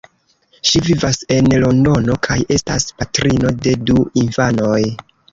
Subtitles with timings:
[0.67, 4.79] Ŝi vivas en Londono kaj estas patrino de du infanoj.